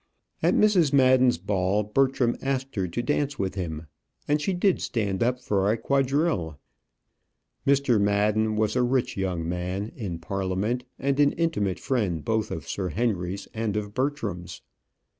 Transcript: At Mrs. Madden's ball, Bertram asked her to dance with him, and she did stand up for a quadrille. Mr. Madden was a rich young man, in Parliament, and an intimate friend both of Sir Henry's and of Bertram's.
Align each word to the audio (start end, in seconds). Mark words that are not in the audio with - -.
At 0.41 0.55
Mrs. 0.55 0.91
Madden's 0.91 1.37
ball, 1.37 1.83
Bertram 1.83 2.35
asked 2.41 2.73
her 2.75 2.87
to 2.87 3.03
dance 3.03 3.37
with 3.37 3.53
him, 3.53 3.85
and 4.27 4.41
she 4.41 4.51
did 4.51 4.81
stand 4.81 5.21
up 5.21 5.39
for 5.39 5.71
a 5.71 5.77
quadrille. 5.77 6.57
Mr. 7.67 8.01
Madden 8.01 8.55
was 8.55 8.75
a 8.75 8.81
rich 8.81 9.15
young 9.15 9.47
man, 9.47 9.91
in 9.95 10.17
Parliament, 10.17 10.85
and 10.97 11.19
an 11.19 11.33
intimate 11.33 11.77
friend 11.79 12.25
both 12.25 12.49
of 12.49 12.67
Sir 12.67 12.89
Henry's 12.89 13.47
and 13.53 13.77
of 13.77 13.93
Bertram's. 13.93 14.63